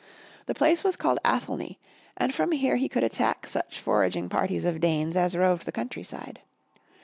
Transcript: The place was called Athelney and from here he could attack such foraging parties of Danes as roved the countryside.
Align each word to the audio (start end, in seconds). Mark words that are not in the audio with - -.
The 0.47 0.55
place 0.55 0.83
was 0.83 0.95
called 0.95 1.19
Athelney 1.23 1.77
and 2.17 2.33
from 2.33 2.53
here 2.53 2.75
he 2.75 2.89
could 2.89 3.03
attack 3.03 3.45
such 3.45 3.79
foraging 3.79 4.29
parties 4.29 4.65
of 4.65 4.79
Danes 4.79 5.15
as 5.15 5.37
roved 5.37 5.65
the 5.67 5.71
countryside. 5.71 6.41